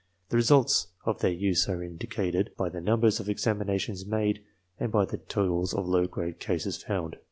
[0.29, 4.41] The results of their use are indicated by the numbers of examinations made
[4.79, 7.17] and by the totals of low grade cases found.